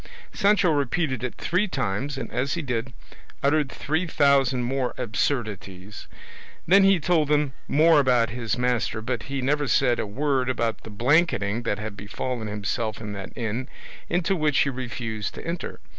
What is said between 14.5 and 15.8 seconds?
he refused to enter.